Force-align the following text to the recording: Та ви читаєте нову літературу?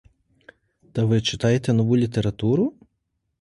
Та 0.91 1.05
ви 1.05 1.21
читаєте 1.21 1.73
нову 1.73 1.97
літературу? 1.97 2.73